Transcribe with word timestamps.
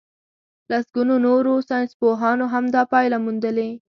لسګونو 0.71 1.13
نورو 1.25 1.53
ساينسپوهانو 1.69 2.45
هم 2.53 2.65
دا 2.75 2.81
پايله 2.91 3.17
موندلې. 3.25 3.69